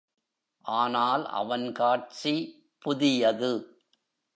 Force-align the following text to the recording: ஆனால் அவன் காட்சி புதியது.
ஆனால் 0.65 1.25
அவன் 1.31 1.71
காட்சி 1.71 2.35
புதியது. 2.79 3.53